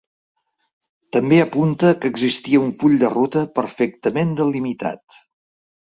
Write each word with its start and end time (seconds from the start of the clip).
També 1.17 1.37
apunta 1.41 1.91
que 2.05 2.11
existia 2.15 2.63
un 2.63 2.73
full 2.79 2.97
de 3.03 3.13
ruta 3.15 3.47
perfectament 3.61 4.37
delimitat. 4.41 5.23